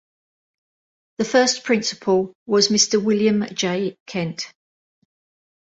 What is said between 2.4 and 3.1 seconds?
was Mr.